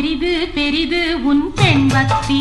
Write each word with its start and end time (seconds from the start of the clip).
பெரிது 0.00 0.48
பெரிது 0.54 1.22
உன் 1.24 1.52
பெண் 1.54 1.88
பெண்பக்தி 1.88 2.40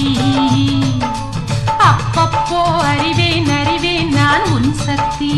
அப்பப்போ 1.79 2.59
அறிவேன் 2.81 3.49
அறிவேன் 3.49 4.09
நான் 4.09 4.45
உன் 4.51 4.73
சக்தி. 4.73 5.31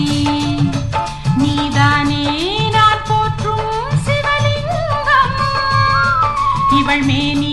நீதானே 1.37 2.25
நான் 2.71 3.01
போற்றும் 3.07 3.71
சிவலிங்கம் 4.05 5.37
இவள் 6.79 7.03
மேனி 7.03 7.48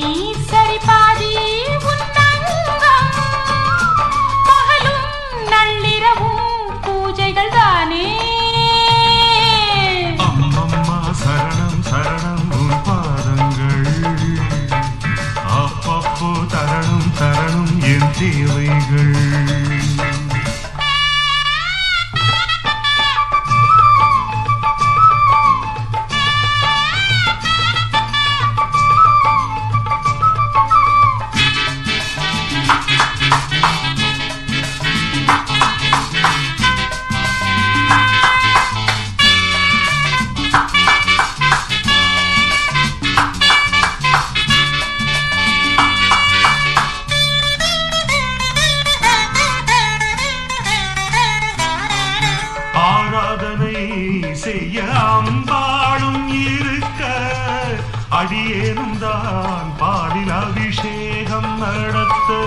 சேர்ந்தான் 58.61 59.73
பாலில் 59.79 60.31
அபிஷேகம் 60.31 61.59
நடத்த. 61.59 62.47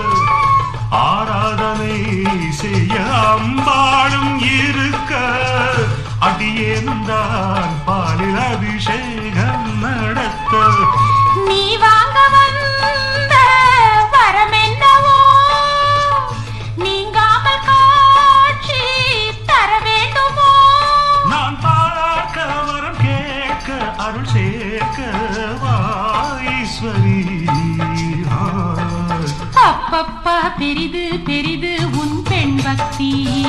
ஆராதனை 0.90 2.22
செய்ய 2.50 2.94
அம்பாளும் 3.34 4.42
இருக்க. 4.42 5.18
அடியேந்தான் 6.20 7.70
பாலில் 7.84 8.36
அபிஷேகம் 8.36 9.09
பெரிது 30.60 31.04
பெரிது 31.24 31.78
உன் 31.92 32.22
பெண் 32.22 32.60
பக்தி. 32.64 33.39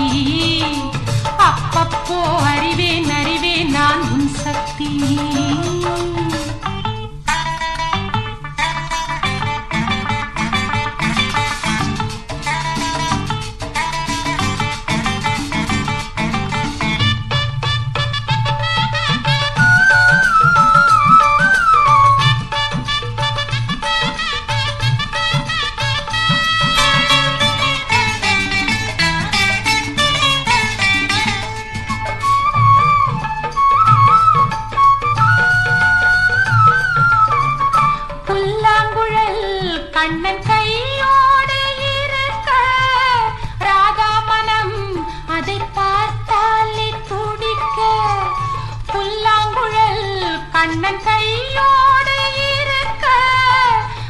கண்ணன் 50.71 50.99
கையோடு 51.05 52.13
இருக்க 52.49 53.05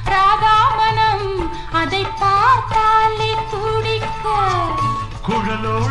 ராதாமனம் 0.05 1.25
அதை 1.73 2.01
பார்த்தாலே 2.19 3.29
துடிக்க. 3.51 4.25
குழலோடு 5.27 5.90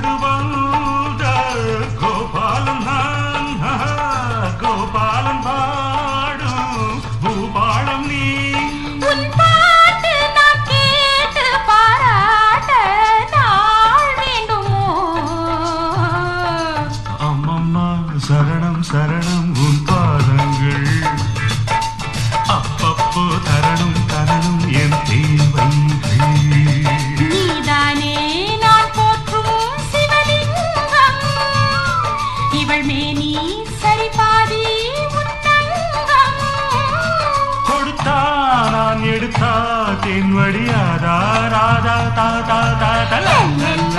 साथ 39.38 40.06
इन 40.16 40.32
वड़ी 40.34 40.66
आधा 40.80 41.18
राधा 41.54 41.98
ता 42.16 42.30
ता 42.50 42.60
ता 42.80 42.92
ता 43.12 43.90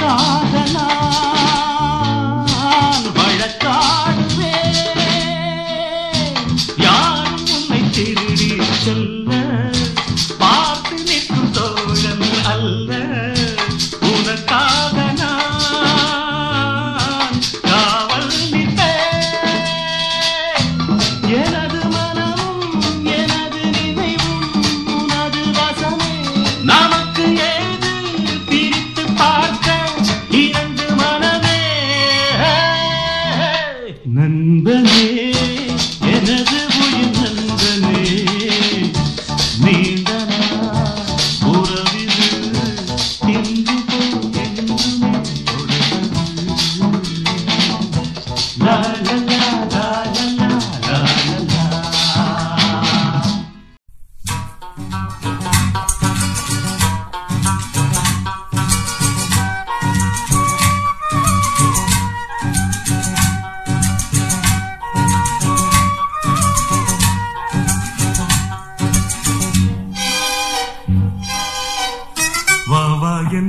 star. 0.00 0.49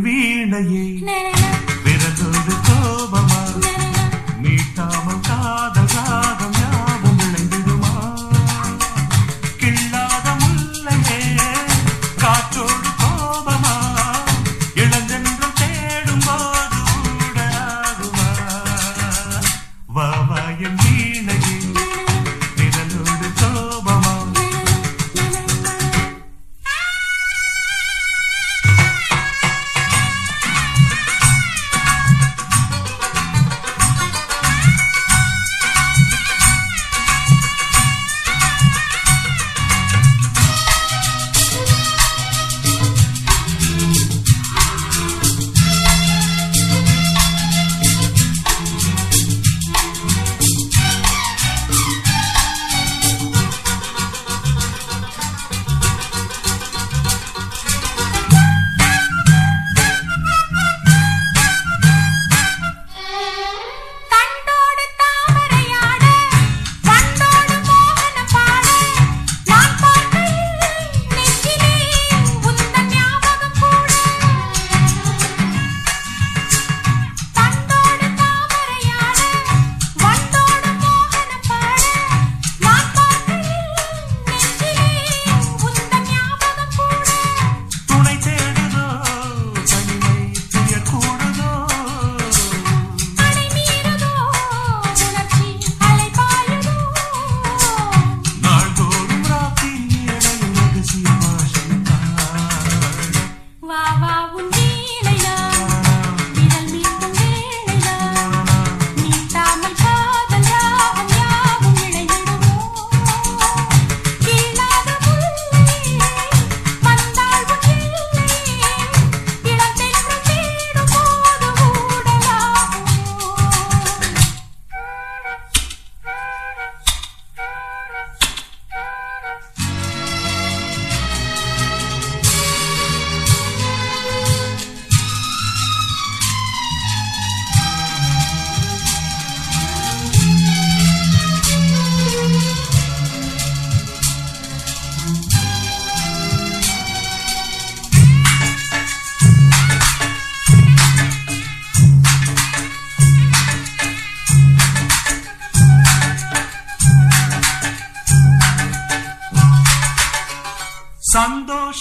வீணையே. 0.04 0.91
I 20.52 20.54
am 20.66 20.78
Venagin. 20.78 21.61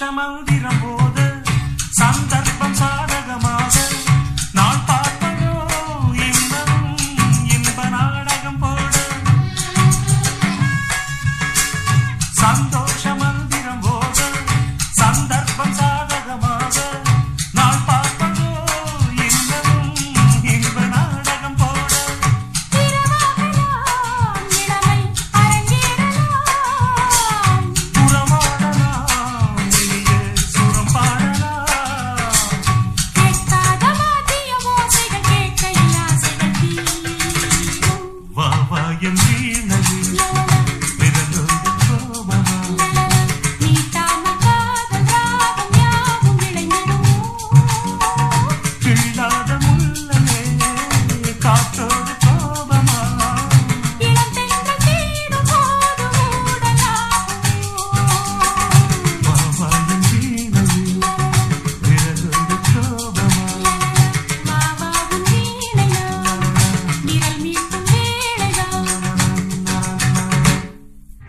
சமந்திரம் 0.01 0.79
போது 0.83 1.25
சந்த 1.91 2.30